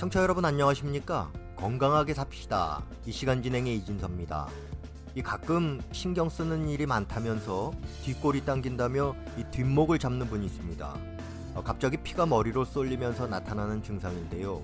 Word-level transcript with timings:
청취자 0.00 0.22
여러분 0.22 0.46
안녕하십니까? 0.46 1.30
건강하게 1.56 2.14
삽시다. 2.14 2.82
이 3.04 3.12
시간 3.12 3.42
진행의 3.42 3.76
이진섭입니다. 3.76 4.48
이 5.14 5.20
가끔 5.20 5.78
신경 5.92 6.30
쓰는 6.30 6.70
일이 6.70 6.86
많다면서 6.86 7.74
뒷골이 8.02 8.46
당긴다며 8.46 9.14
이 9.36 9.44
뒷목을 9.50 9.98
잡는 9.98 10.26
분이 10.28 10.46
있습니다. 10.46 10.96
어, 11.54 11.62
갑자기 11.62 11.98
피가 11.98 12.24
머리로 12.24 12.64
쏠리면서 12.64 13.26
나타나는 13.26 13.82
증상인데요. 13.82 14.62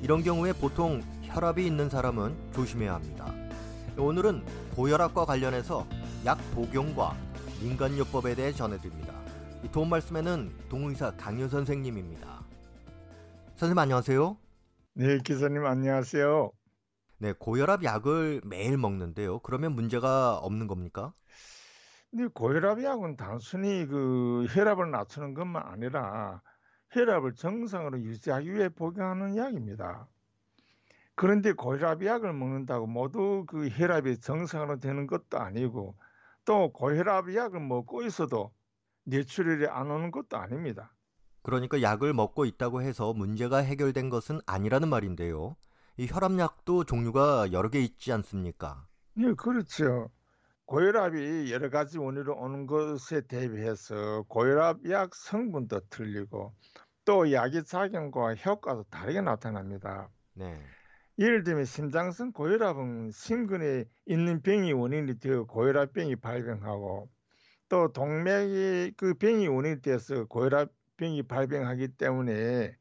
이런 0.00 0.22
경우에 0.22 0.54
보통 0.54 1.02
혈압이 1.24 1.66
있는 1.66 1.90
사람은 1.90 2.34
조심해야 2.54 2.94
합니다. 2.94 3.34
오늘은 3.98 4.46
고혈압과 4.76 5.26
관련해서 5.26 5.86
약 6.24 6.38
복용과 6.54 7.14
민간요법에 7.60 8.34
대해 8.34 8.50
전해드립니다. 8.50 9.12
도움 9.72 9.90
말씀에는 9.90 10.50
동의사 10.70 11.14
강윤 11.18 11.50
선생님입니다. 11.50 12.42
선생님 13.56 13.78
안녕하세요. 13.78 14.43
네, 14.96 15.18
기사님 15.18 15.66
안녕하세요. 15.66 16.52
네, 17.18 17.32
고혈압 17.32 17.82
약을 17.82 18.42
매일 18.44 18.78
먹는데요. 18.78 19.40
그러면 19.40 19.72
문제가 19.72 20.36
없는 20.38 20.68
겁니까? 20.68 21.12
근데 22.12 22.28
고혈압 22.28 22.80
약은 22.80 23.16
단순히 23.16 23.86
그 23.86 24.46
혈압을 24.50 24.92
낮추는 24.92 25.34
것만 25.34 25.64
아니라 25.66 26.42
혈압을 26.90 27.34
정상으로 27.34 27.98
유지하기 28.02 28.54
위해 28.54 28.68
복용하는 28.68 29.36
약입니다. 29.36 30.06
그런데 31.16 31.50
고혈압 31.50 32.04
약을 32.04 32.32
먹는다고 32.32 32.86
모두 32.86 33.46
그 33.48 33.68
혈압이 33.68 34.20
정상으로 34.20 34.78
되는 34.78 35.08
것도 35.08 35.40
아니고 35.40 35.96
또 36.44 36.72
고혈압 36.72 37.34
약을 37.34 37.58
먹고 37.58 38.04
있어도 38.04 38.52
뇌출혈이 39.06 39.66
안 39.66 39.90
오는 39.90 40.12
것도 40.12 40.36
아닙니다. 40.36 40.94
그러니까 41.44 41.82
약을 41.82 42.14
먹고 42.14 42.46
있다고 42.46 42.80
해서 42.80 43.12
문제가 43.12 43.58
해결된 43.58 44.08
것은 44.08 44.40
아니라는 44.46 44.88
말인데요. 44.88 45.56
이 45.98 46.08
혈압약도 46.10 46.84
종류가 46.84 47.52
여러 47.52 47.68
개 47.68 47.80
있지 47.80 48.12
않습니까? 48.12 48.88
네, 49.14 49.32
그렇죠. 49.34 50.10
고혈압이 50.64 51.52
여러 51.52 51.68
가지 51.68 51.98
원인으로 51.98 52.34
오는 52.34 52.66
것에 52.66 53.26
대비해서 53.26 54.24
고혈압 54.28 54.88
약 54.88 55.14
성분도 55.14 55.80
틀리고 55.90 56.54
또 57.04 57.30
약의 57.30 57.64
작용과 57.64 58.36
효과도 58.36 58.84
다르게 58.84 59.20
나타납니다. 59.20 60.08
네. 60.32 60.58
예를 61.18 61.44
들면 61.44 61.66
심장성 61.66 62.32
고혈압은 62.32 63.10
심근에 63.12 63.84
있는 64.06 64.40
병이 64.40 64.72
원인이 64.72 65.18
되어 65.18 65.44
고혈압병이 65.44 66.16
발병하고 66.16 67.10
또 67.68 67.92
동맥이 67.92 68.94
그 68.96 69.12
병이 69.12 69.46
원인이 69.48 69.82
돼서 69.82 70.24
고혈압 70.24 70.70
병이 70.96 71.24
발병하기 71.24 71.96
때문에 71.96 72.76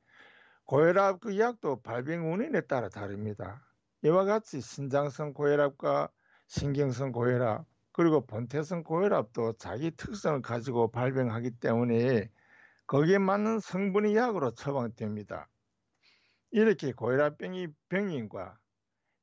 고혈압 0.66 1.22
그 1.22 1.38
약도 1.40 1.82
발병 1.82 2.32
원인에 2.32 2.62
따라 2.62 2.90
다릅니다. 2.90 3.66
이와 4.04 4.26
같이 4.26 4.62
신장성 4.62 5.34
고혈압과 5.34 6.10
신경성 6.48 7.12
고혈압 7.12 7.66
그리고 7.92 8.26
본태성 8.26 8.84
고혈압도 8.84 9.54
자기 9.54 9.92
특성을 9.92 10.42
가지고 10.42 10.92
발병하기 10.92 11.52
때문에 11.60 12.30
거기에 12.88 13.18
맞는 13.18 13.60
성분의 13.60 14.16
약으로 14.16 14.52
처방됩니다. 14.52 15.48
이렇게 16.52 16.92
고혈압병이 16.92 17.68
병인과 17.90 18.58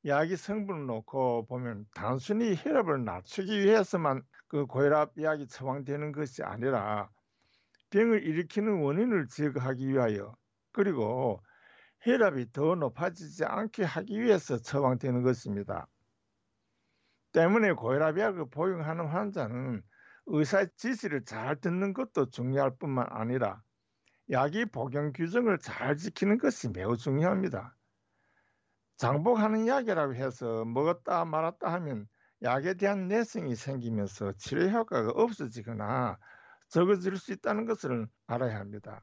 약의 0.05 0.35
성분을 0.35 0.87
놓고 0.87 1.45
보면 1.45 1.85
단순히 1.93 2.55
혈압을 2.55 3.05
낮추기 3.05 3.59
위해서만 3.61 4.23
그 4.47 4.65
고혈압 4.65 5.13
약이 5.21 5.47
처방되는 5.47 6.11
것이 6.11 6.43
아니라 6.43 7.09
병을 7.91 8.23
일으키는 8.23 8.81
원인을 8.81 9.27
제거하기 9.27 9.87
위하여 9.87 10.35
그리고 10.71 11.41
혈압이 12.01 12.51
더 12.51 12.75
높아지지 12.75 13.45
않게 13.45 13.83
하기 13.83 14.21
위해서 14.21 14.57
처방되는 14.57 15.21
것입니다. 15.21 15.87
때문에 17.31 17.73
고혈압 17.73 18.17
약을 18.17 18.49
복용하는 18.49 19.07
환자는 19.07 19.83
의사의 20.25 20.69
지시를 20.75 21.23
잘 21.25 21.55
듣는 21.59 21.93
것도 21.93 22.29
중요할 22.29 22.75
뿐만 22.77 23.05
아니라 23.09 23.61
약의 24.29 24.67
복용 24.67 25.11
규정을 25.13 25.59
잘 25.59 25.95
지키는 25.97 26.37
것이 26.37 26.69
매우 26.69 26.97
중요합니다. 26.97 27.75
장복하는 28.97 29.67
약이라고 29.67 30.15
해서 30.15 30.63
먹었다 30.65 31.25
말았다 31.25 31.71
하면 31.73 32.07
약에 32.43 32.75
대한 32.75 33.07
내성이 33.07 33.55
생기면서 33.55 34.33
치료 34.37 34.67
효과가 34.69 35.11
없어지거나 35.11 36.17
적어질 36.71 37.17
수 37.17 37.33
있다는 37.33 37.65
것을 37.65 38.07
알아야 38.27 38.57
합니다. 38.59 39.01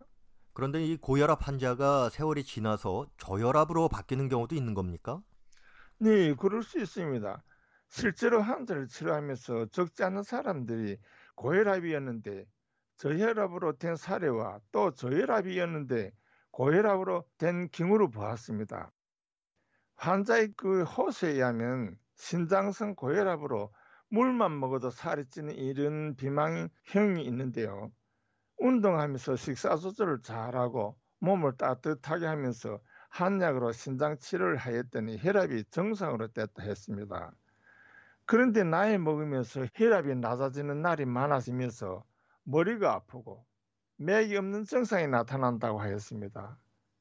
그런데 0.55 0.83
이 0.85 0.97
고혈압 0.97 1.47
환자가 1.47 2.09
세월이 2.09 2.43
지나서 2.43 3.07
저혈압으로 3.19 3.89
바뀌는 3.91 4.29
경우도 4.29 4.57
있는 4.57 4.73
겁니까? 4.73 5.23
네, 5.99 6.35
그럴 6.35 6.63
수 6.63 6.81
있습니다. 6.81 7.45
실제로 7.89 8.41
환자를 8.41 8.89
치료하면서 8.89 9.67
적지 9.67 10.03
않은 10.03 10.23
사람들이 10.23 10.99
고혈압이었는데 11.37 12.47
저혈압으로 12.97 13.77
된 13.77 13.97
사례와 13.97 14.61
또 14.73 14.93
저혈압이었는데 14.93 16.13
고혈압으로 16.51 17.25
된 17.37 17.69
경우를 17.71 18.11
보았습니다. 18.11 18.91
환자의 19.97 20.55
그 20.57 20.85
호소에 20.85 21.33
의하면 21.33 21.99
신장성 22.17 22.95
고혈압으로 22.95 23.73
물만 24.11 24.59
먹어도 24.59 24.91
살이 24.91 25.27
찌는 25.27 25.55
이런 25.55 26.17
비만형이 26.17 27.25
있는데요. 27.25 27.93
운동하면서 28.59 29.37
식사 29.37 29.77
조절을 29.77 30.23
잘하고 30.23 30.99
몸을 31.21 31.57
따뜻하게 31.57 32.27
하면서 32.27 32.81
한약으로 33.11 33.73
신장 33.73 34.19
치료를 34.19 34.57
하였더니 34.57 35.19
혈압이 35.19 35.65
정상으로 35.71 36.29
됐다 36.29 36.63
했습니다. 36.63 37.33
그런데 38.25 38.65
나이 38.65 38.99
먹으면서 38.99 39.67
혈압이 39.75 40.15
낮아지는 40.17 40.83
날이 40.83 41.05
많아지면서 41.05 42.05
머리가 42.45 42.95
아프고 42.95 43.45
맥이 43.97 44.37
없는 44.37 44.65
증상이 44.65 45.07
나타난다고 45.09 45.81
하였습니다. 45.81 46.59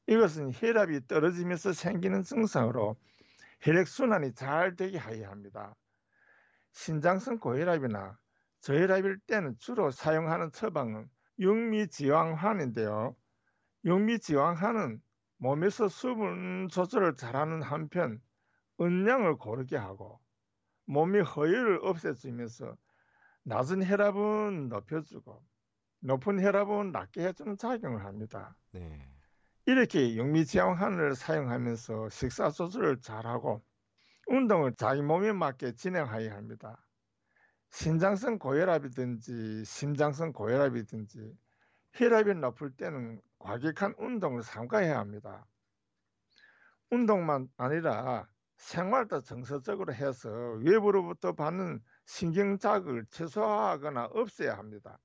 이것은 0.07 0.51
혈압이 0.53 1.07
떨어지면서 1.07 1.73
생기는 1.73 2.23
증상으로 2.23 2.95
혈액순환이 3.61 4.33
잘 4.33 4.75
되게 4.75 4.97
하여야 4.97 5.29
합니다. 5.29 5.75
신장성 6.77 7.39
고혈압이나 7.39 8.19
저혈압일 8.59 9.17
때는 9.25 9.57
주로 9.57 9.89
사용하는 9.89 10.51
처방은 10.51 11.09
육미지왕환인데요. 11.39 13.15
육미지왕환은 13.83 15.01
몸에서 15.37 15.87
수분 15.87 16.67
조절을 16.69 17.15
잘하는 17.15 17.63
한편 17.63 18.21
은량을 18.79 19.37
고르게 19.37 19.75
하고 19.75 20.19
몸이 20.85 21.21
허혈을 21.21 21.79
없애주면서 21.81 22.77
낮은 23.43 23.83
혈압은 23.83 24.69
높여주고 24.69 25.43
높은 26.01 26.39
혈압은 26.39 26.91
낮게 26.91 27.25
해주는 27.25 27.57
작용을 27.57 28.05
합니다. 28.05 28.55
네. 28.71 29.03
이렇게 29.65 30.13
육미지왕환을 30.15 31.15
사용하면서 31.15 32.09
식사 32.09 32.51
조절을 32.51 33.01
잘하고 33.01 33.63
운동을 34.27 34.75
자기 34.75 35.01
몸에 35.01 35.31
맞게 35.31 35.75
진행하여야 35.75 36.35
합니다. 36.35 36.85
신장성 37.69 38.39
고혈압이든지 38.39 39.65
심장성 39.65 40.33
고혈압이든지 40.33 41.37
혈압이 41.93 42.35
높을 42.35 42.71
때는 42.75 43.21
과격한 43.39 43.95
운동을 43.97 44.43
삼가해야 44.43 44.99
합니다. 44.99 45.45
운동만 46.89 47.49
아니라 47.57 48.27
생활도 48.57 49.21
정서적으로 49.21 49.93
해서 49.93 50.29
외부로부터 50.63 51.33
받는 51.33 51.81
신경 52.05 52.57
자극을 52.57 53.05
최소화하거나 53.09 54.05
없애야 54.05 54.57
합니다. 54.57 54.99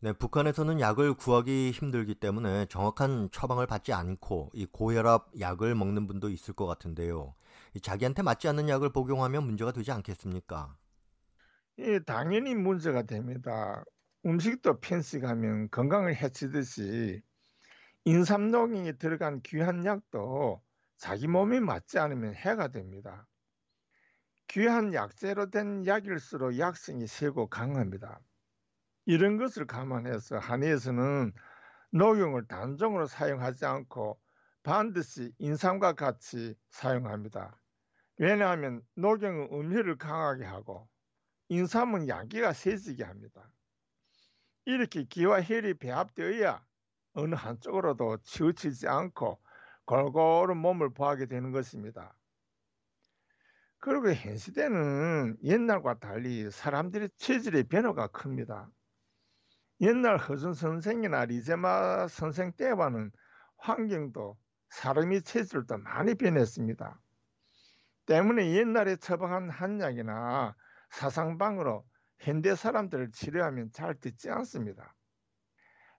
네, 0.00 0.12
북한에서는 0.12 0.78
약을 0.78 1.14
구하기 1.14 1.70
힘들기 1.70 2.16
때문에 2.16 2.66
정확한 2.66 3.30
처방을 3.32 3.66
받지 3.66 3.92
않고 3.92 4.50
이 4.52 4.66
고혈압 4.66 5.30
약을 5.40 5.74
먹는 5.74 6.06
분도 6.06 6.28
있을 6.28 6.54
것 6.54 6.66
같은데요. 6.66 7.34
자기한테 7.80 8.22
맞지 8.22 8.48
않는 8.48 8.68
약을 8.68 8.92
복용하면 8.92 9.44
문제가 9.44 9.72
되지 9.72 9.92
않겠습니까? 9.92 10.76
예, 11.78 11.98
당연히 12.00 12.54
문제가 12.54 13.02
됩니다. 13.02 13.84
음식도 14.24 14.80
편식하면 14.80 15.70
건강을 15.70 16.16
해치듯이 16.16 17.22
인삼농이 18.04 18.98
들어간 18.98 19.42
귀한 19.42 19.84
약도 19.84 20.62
자기 20.96 21.28
몸에 21.28 21.60
맞지 21.60 21.98
않으면 21.98 22.34
해가 22.34 22.68
됩니다. 22.68 23.26
귀한 24.48 24.94
약재로 24.94 25.50
된 25.50 25.86
약일수록 25.86 26.58
약성이 26.58 27.06
세고 27.06 27.48
강합니다. 27.48 28.20
이런 29.04 29.36
것을 29.36 29.66
감안해서 29.66 30.38
한의에서는 30.38 31.32
녹용을 31.92 32.46
단종으로 32.48 33.06
사용하지 33.06 33.66
않고 33.66 34.20
반드시 34.62 35.32
인삼과 35.38 35.94
같이 35.94 36.56
사용합니다. 36.70 37.60
왜냐하면 38.18 38.82
녹용은 38.94 39.48
음혈을 39.52 39.98
강하게 39.98 40.44
하고 40.44 40.88
인삼은 41.48 42.08
양기가 42.08 42.52
세지게 42.52 43.04
합니다. 43.04 43.50
이렇게 44.64 45.04
기와 45.04 45.42
혈이 45.42 45.74
배합되어야 45.74 46.64
어느 47.12 47.34
한쪽으로도 47.34 48.18
치우치지 48.22 48.88
않고 48.88 49.40
골고루 49.84 50.54
몸을 50.54 50.92
보하게 50.92 51.26
되는 51.26 51.52
것입니다. 51.52 52.16
그리고 53.78 54.12
현 54.12 54.36
시대는 54.36 55.36
옛날과 55.44 56.00
달리 56.00 56.50
사람들의 56.50 57.10
체질의 57.16 57.64
변화가 57.64 58.08
큽니다. 58.08 58.68
옛날 59.80 60.16
허준 60.16 60.54
선생이나 60.54 61.26
리제마 61.26 62.08
선생 62.08 62.52
때와는 62.52 63.12
환경도 63.58 64.36
사람의 64.70 65.22
체질도 65.22 65.78
많이 65.78 66.14
변했습니다. 66.14 67.00
때문에 68.06 68.52
옛날에 68.54 68.96
처방한 68.96 69.50
한약이나 69.50 70.56
사상방으로 70.90 71.84
현대 72.18 72.54
사람들을 72.56 73.12
치료하면 73.12 73.70
잘 73.72 73.94
듣지 74.00 74.30
않습니다. 74.30 74.94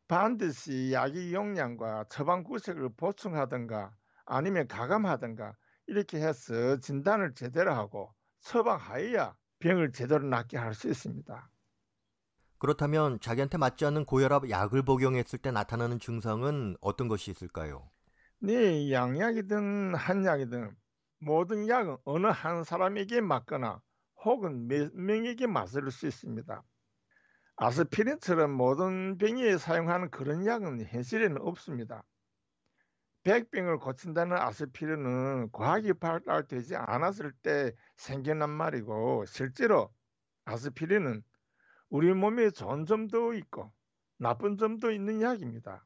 반드시 0.08 0.92
약의 0.94 1.34
용량과 1.34 2.06
처방 2.10 2.44
구색을 2.44 2.96
보충하든가 2.98 3.94
아니면 4.26 4.68
가감하든가 4.68 5.56
이렇게 5.88 6.20
해서 6.20 6.78
진단을 6.80 7.34
제대로 7.36 7.74
하고 7.74 8.14
처방하여야 8.42 9.36
병을 9.60 9.92
제대로 9.94 10.26
낫게 10.28 10.58
할 10.58 10.74
수 10.74 10.90
있습니다. 10.90 11.50
그렇다면 12.60 13.20
자기한테 13.20 13.58
맞지 13.58 13.84
않는 13.86 14.06
고혈압 14.06 14.50
약을 14.52 14.84
복용했을 14.84 15.40
때 15.40 15.50
나타나는 15.52 16.00
증상은 16.00 16.76
어떤 16.82 17.08
것이 17.08 17.32
있을까요? 17.32 17.90
네, 18.40 18.92
양약이든 18.92 19.96
한약이든 19.96 20.76
모든 21.20 21.68
약은 21.68 21.98
어느 22.06 22.28
한 22.28 22.64
사람에게 22.64 23.22
맞거나 23.22 23.82
혹은 24.24 24.68
몇 24.68 24.94
명에게 24.96 25.48
맞을 25.48 25.90
수 25.92 26.08
있습니다. 26.08 26.64
아스피린처럼 27.56 28.52
모든 28.52 29.18
병에 29.18 29.58
사용하는 29.58 30.12
그런 30.12 30.46
약은 30.46 30.86
현실에는 30.86 31.42
없습니다. 31.42 32.04
백병을 33.24 33.80
고친다는 33.80 34.38
아스피린은 34.38 35.52
과학이 35.52 35.94
발달되지 35.94 36.76
않았을 36.76 37.34
때 37.42 37.74
생겨난 37.98 38.50
말이고 38.50 39.26
실제로 39.26 39.94
아스피린은 40.46 41.24
우리 41.90 42.14
몸에 42.14 42.52
좋은 42.52 42.86
점도 42.86 43.34
있고 43.34 43.74
나쁜 44.18 44.58
점도 44.58 44.92
있는 44.92 45.22
약입니다. 45.22 45.86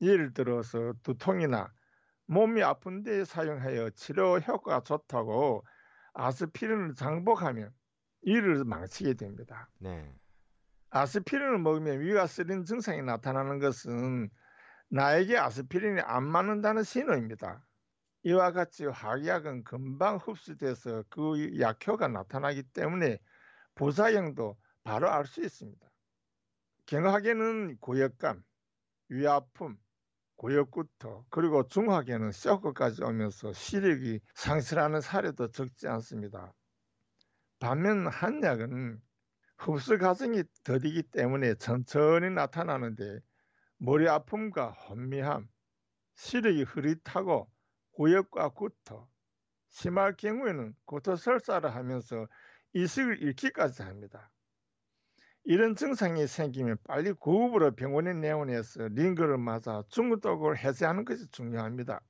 예를 0.00 0.34
들어서 0.34 0.94
두통이나 1.02 1.72
몸이 2.32 2.62
아픈 2.62 3.02
데 3.02 3.26
사용하여 3.26 3.90
치료 3.90 4.38
효과가 4.38 4.82
좋다고 4.84 5.66
아스피린을 6.14 6.94
장복하면 6.94 7.70
이를 8.22 8.64
망치게 8.64 9.14
됩니다. 9.14 9.68
네. 9.78 10.10
아스피린을 10.90 11.58
먹으면 11.58 12.00
위가 12.00 12.26
쓰린 12.26 12.64
증상이 12.64 13.02
나타나는 13.02 13.58
것은 13.58 14.30
나에게 14.88 15.36
아스피린이 15.36 16.00
안 16.00 16.24
맞는다는 16.24 16.84
신호입니다. 16.84 17.66
이와 18.22 18.52
같이 18.52 18.86
화약은 18.86 19.64
금방 19.64 20.16
흡수돼서 20.16 21.04
그 21.10 21.58
약효가 21.60 22.08
나타나기 22.08 22.62
때문에 22.62 23.18
부사형도 23.74 24.56
바로 24.84 25.10
알 25.10 25.26
수 25.26 25.42
있습니다. 25.42 25.86
경하게는 26.86 27.76
고역감, 27.78 28.42
위아픔, 29.08 29.76
고역구토 30.42 31.26
그리고 31.30 31.68
중하게는 31.68 32.32
쇼크까지 32.32 33.04
오면서 33.04 33.52
시력이 33.52 34.18
상실하는 34.34 35.00
사례도 35.00 35.52
적지 35.52 35.86
않습니다. 35.86 36.52
반면 37.60 38.08
한약은 38.08 39.00
흡수 39.58 39.98
과정이 39.98 40.42
더디기 40.64 41.04
때문에 41.12 41.54
천천히 41.54 42.30
나타나는데 42.30 43.20
머리 43.78 44.08
아픔과 44.08 44.72
혼미함, 44.72 45.48
시력이 46.16 46.64
흐릿하고 46.64 47.48
고역과 47.92 48.48
구토, 48.48 49.08
심할 49.68 50.16
경우에는 50.16 50.74
구토설사를 50.86 51.72
하면서 51.72 52.26
이식을 52.72 53.22
잃기까지 53.22 53.82
합니다. 53.82 54.32
이런 55.44 55.74
증상이 55.74 56.26
생기면 56.26 56.78
빨리 56.84 57.12
구급으로 57.12 57.74
병원에 57.74 58.12
내원해서 58.14 58.88
링거를 58.88 59.38
맞아 59.38 59.82
중구독을 59.88 60.58
해제하는 60.58 61.04
것이 61.04 61.28
중요합니다. 61.30 62.00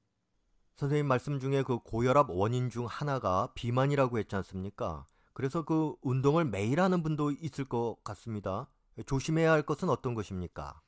선생님 0.77 1.07
말씀 1.07 1.39
중에 1.41 1.63
그 1.63 1.79
고혈압 1.79 2.31
원인 2.31 2.69
중 2.69 2.87
하나가 2.87 3.53
비만이라고 3.55 4.19
했지 4.19 4.37
않습니까? 4.37 5.07
그래서 5.33 5.65
그 5.65 5.95
운동을 6.03 6.45
매일 6.45 6.81
하는 6.81 7.03
분도 7.03 7.31
있을 7.31 7.65
것 7.65 7.97
같습니다. 8.05 8.69
조심해야 9.07 9.51
할 9.53 9.63
것은 9.63 9.89
어떤 9.89 10.15
것입니까? 10.15 10.81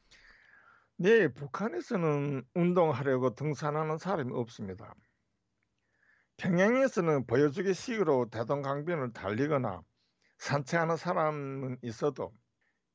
네, 0.96 1.32
북한에서는 1.32 2.44
운동하려고 2.54 3.34
등산하는 3.34 3.98
사람이 3.98 4.32
없습니다. 4.34 4.94
평양에서는 6.36 7.26
보여주기 7.26 7.72
식으로 7.72 8.28
대동강변을 8.30 9.12
달리거나 9.12 9.82
산책하는 10.38 10.96
사람은 10.96 11.78
있어도 11.82 12.32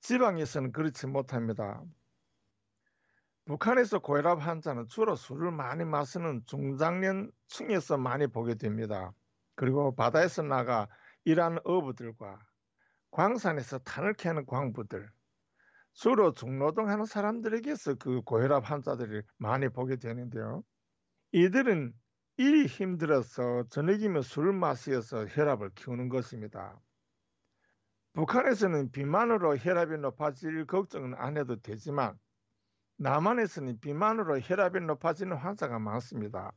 지방에서는 0.01 0.71
그렇지 0.71 1.07
못합니다. 1.07 1.83
북한에서 3.45 3.99
고혈압 3.99 4.39
환자는 4.41 4.87
주로 4.87 5.15
술을 5.15 5.51
많이 5.51 5.83
마시는 5.83 6.43
중장년층에서 6.45 7.97
많이 7.97 8.27
보게 8.27 8.55
됩니다. 8.55 9.11
그리고 9.55 9.95
바다에서 9.95 10.43
나가 10.43 10.87
일하는 11.25 11.59
어부들과 11.63 12.39
광산에서 13.11 13.79
탄을 13.79 14.13
캐는 14.13 14.45
광부들, 14.45 15.09
주로 15.93 16.33
중노동하는 16.33 17.05
사람들에게서 17.05 17.95
그 17.95 18.21
고혈압 18.21 18.69
환자들이 18.69 19.23
많이 19.37 19.67
보게 19.69 19.95
되는데요. 19.95 20.63
이들은 21.31 21.93
일이 22.37 22.67
힘들어서 22.67 23.63
저녁이면 23.69 24.21
술을 24.21 24.53
마시어서 24.53 25.25
혈압을 25.25 25.71
키우는 25.75 26.09
것입니다. 26.09 26.79
북한에서는 28.13 28.91
비만으로 28.91 29.57
혈압이 29.57 29.97
높아질 29.97 30.65
걱정은 30.65 31.13
안 31.15 31.37
해도 31.37 31.55
되지만 31.61 32.17
남한에서는 32.97 33.79
비만으로 33.79 34.39
혈압이 34.39 34.81
높아지는 34.81 35.37
환자가 35.37 35.79
많습니다. 35.79 36.51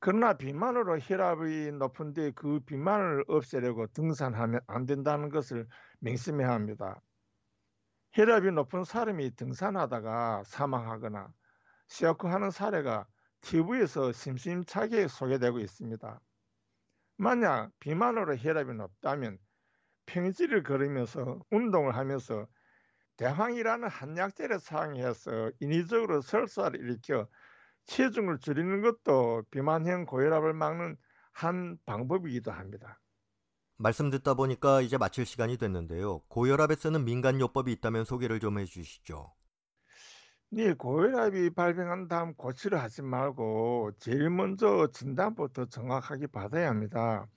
그러나 0.00 0.34
비만으로 0.34 0.98
혈압이 0.98 1.72
높은데 1.72 2.32
그 2.32 2.60
비만을 2.60 3.24
없애려고 3.28 3.86
등산하면 3.88 4.60
안 4.66 4.86
된다는 4.86 5.28
것을 5.30 5.66
명심해야 6.00 6.50
합니다. 6.50 7.00
혈압이 8.12 8.50
높은 8.52 8.84
사람이 8.84 9.36
등산하다가 9.36 10.42
사망하거나 10.44 11.32
시어크하는 11.88 12.50
사례가 12.50 13.06
TV에서 13.40 14.12
심심찮게 14.12 15.08
소개되고 15.08 15.60
있습니다. 15.60 16.20
만약 17.16 17.70
비만으로 17.80 18.36
혈압이 18.36 18.74
높다면 18.74 19.38
평지를 20.08 20.62
걸으면서 20.62 21.40
운동을 21.50 21.96
하면서 21.96 22.46
대황이라는 23.18 23.88
한약재를 23.88 24.58
사용해서 24.58 25.52
인위적으로 25.60 26.20
설사를 26.20 26.78
일으켜 26.80 27.28
체중을 27.86 28.38
줄이는 28.38 28.80
것도 28.80 29.44
비만형 29.50 30.06
고혈압을 30.06 30.54
막는 30.54 30.96
한 31.32 31.78
방법이기도 31.84 32.50
합니다. 32.50 33.00
말씀 33.76 34.10
듣다 34.10 34.34
보니까 34.34 34.80
이제 34.80 34.98
마칠 34.98 35.24
시간이 35.24 35.56
됐는데요. 35.56 36.20
고혈압에 36.28 36.74
쓰는 36.74 37.04
민간요법이 37.04 37.70
있다면 37.72 38.04
소개를 38.04 38.40
좀 38.40 38.58
해주시죠. 38.58 39.32
네, 40.50 40.72
고혈압이 40.72 41.50
발병한 41.50 42.08
다음 42.08 42.34
고치를 42.34 42.80
하지 42.80 43.02
말고 43.02 43.92
제일 43.98 44.30
먼저 44.30 44.88
진단부터 44.92 45.66
정확하게 45.66 46.28
받아야 46.28 46.70
합니다. 46.70 47.28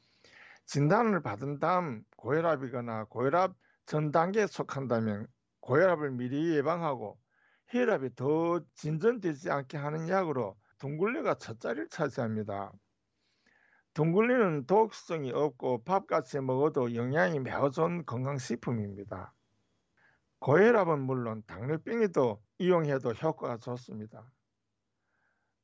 진단을 0.72 1.22
받은 1.22 1.60
다음 1.60 2.02
고혈압이거나 2.16 3.04
고혈압 3.10 3.54
전 3.86 4.10
단계에 4.10 4.48
속한다면 4.48 5.28
고혈압을 5.60 6.12
미리 6.12 6.56
예방하고 6.56 7.20
혈압이 7.68 8.16
더 8.16 8.62
진전되지 8.76 9.52
않게 9.52 9.78
하는 9.78 10.08
약으로 10.08 10.56
둥글레가 10.78 11.36
첫 11.40 11.60
자리를 11.60 11.90
차지합니다. 11.90 12.72
둥글레는 13.96 14.66
독성이 14.66 15.34
없고 15.34 15.84
밥같이 15.84 16.40
먹어도 16.40 16.96
영양이 16.96 17.42
매우 17.42 17.70
좋은 17.70 18.06
건강식품입니다. 18.06 19.34
고혈압은 20.40 21.02
물론 21.02 21.44
당뇨병에도 21.48 22.42
이용해도 22.60 23.12
효과가 23.12 23.58
좋습니다. 23.58 24.24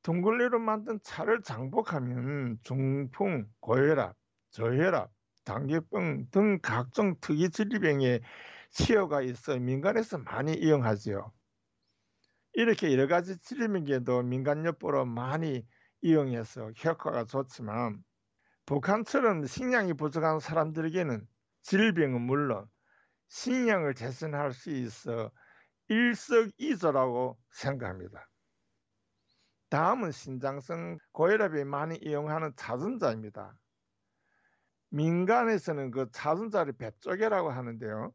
둥글레로 0.02 0.60
만든 0.60 1.00
차를 1.02 1.44
장복하면 1.44 2.60
중풍, 2.64 3.48
고혈압, 3.62 4.18
저혈압, 4.52 5.12
당뇨병 5.46 6.30
등 6.32 6.60
각종 6.62 7.16
특이 7.22 7.50
질병에 7.50 8.22
치료가 8.72 9.22
있어 9.22 9.58
민간에서 9.60 10.18
많이 10.18 10.54
이용하지요. 10.54 11.32
이렇게 12.54 12.92
여러 12.92 13.08
가지 13.08 13.38
질병에도 13.40 14.24
민간요법으로 14.24 15.06
많이 15.06 15.66
이용해서 16.02 16.72
효과가 16.72 17.26
좋지만 17.26 18.04
북한처럼 18.66 19.46
식량이 19.46 19.94
부족한 19.94 20.40
사람들에게는 20.40 21.28
질병은 21.62 22.22
물론 22.22 22.68
식량을 23.30 23.96
재선할 23.96 24.54
수 24.54 24.72
있어 24.72 25.32
일석이조라고 25.90 27.40
생각합니다. 27.52 28.30
다음은 29.70 30.12
신장성 30.12 30.98
고혈압에 31.12 31.64
많이 31.66 31.98
이용하는 31.98 32.54
자전자입니다. 32.56 33.58
민간에서는 34.90 35.92
그 35.92 36.10
자전자를 36.12 36.74
배쪽이라고 36.74 37.50
하는데요. 37.52 38.14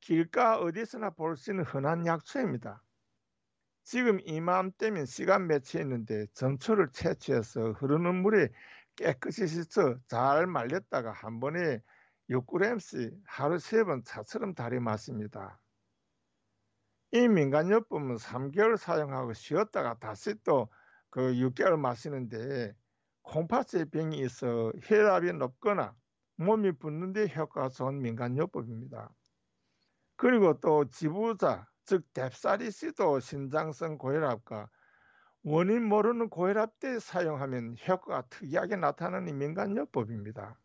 길가 0.00 0.58
어디서나 0.58 1.10
볼 1.10 1.36
수 1.36 1.50
있는 1.52 1.64
흔한 1.64 2.06
약초입니다. 2.06 2.82
지금 3.84 4.18
이맘때면 4.24 5.06
시간 5.06 5.46
매치 5.46 5.78
있는데 5.78 6.26
전초를 6.34 6.90
채취해서 6.92 7.72
흐르는 7.72 8.22
물에 8.22 8.48
깨끗이 8.96 9.46
씻어 9.46 9.98
잘 10.08 10.46
말렸다가 10.46 11.12
한 11.12 11.40
번에 11.40 11.80
6g씩 12.30 13.14
하루 13.26 13.58
세 13.58 13.84
번 13.84 14.02
차처럼 14.04 14.54
달여 14.54 14.80
마십니다. 14.80 15.60
이 17.12 17.28
민간요법은 17.28 18.16
3개월 18.16 18.76
사용하고 18.76 19.32
쉬었다가 19.34 19.98
다시 19.98 20.34
또 20.44 20.68
그 21.10 21.32
6개월 21.34 21.76
마시는데 21.78 22.74
콩팥의 23.24 23.86
병이 23.90 24.18
있어 24.20 24.72
혈압이 24.82 25.32
높거나 25.32 25.94
몸이 26.36 26.72
붓는데 26.72 27.28
효과가 27.34 27.68
좋은 27.70 28.00
민간요법입니다. 28.00 29.10
그리고 30.16 30.58
또 30.60 30.88
지부자 30.88 31.66
즉 31.84 32.04
뎁사리씨도 32.14 33.20
신장성 33.20 33.98
고혈압과 33.98 34.68
원인 35.42 35.84
모르는 35.84 36.30
고혈압 36.30 36.78
때 36.78 36.98
사용하면 36.98 37.76
효과가 37.86 38.28
특이하게 38.30 38.76
나타나는 38.76 39.36
민간요법입니다. 39.36 40.58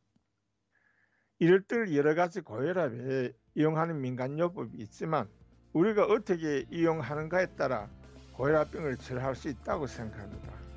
이럴 1.40 1.62
때 1.64 1.96
여러 1.96 2.16
가지 2.16 2.42
고혈압에 2.42 3.34
이용하는 3.56 4.00
민간요법이 4.02 4.78
있지만 4.78 5.30
우리가 5.74 6.06
어떻게 6.06 6.66
이용하는가에 6.70 7.56
따라 7.56 7.90
고혈압병을 8.34 8.98
치료할 8.98 9.36
수 9.36 9.50
있다고 9.50 9.88
생각합니다. 9.88 10.69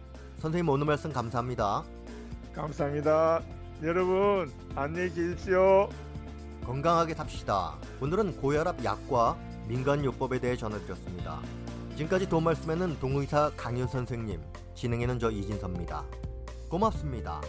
선생님 0.43 0.69
오늘 0.71 0.87
말씀 0.87 1.13
감사합니다. 1.13 1.85
감사합니다. 2.53 3.41
여러분 3.85 4.53
안녕히 4.75 5.09
계십시오. 5.15 5.89
건강하게 6.67 7.15
삽시다. 7.15 7.77
오늘은 8.01 8.39
고혈압 8.39 8.83
약과 8.83 9.39
민간요법에 9.69 10.41
대해 10.41 10.57
전해드렸습니다. 10.57 11.39
지금까지 11.97 12.29
도움 12.29 12.43
말씀에는 12.43 12.99
동의사 12.99 13.53
강윤 13.57 13.87
선생님, 13.87 14.41
진행에는 14.75 15.21
저 15.21 15.31
이진섭입니다. 15.31 16.05
고맙습니다. 16.69 17.41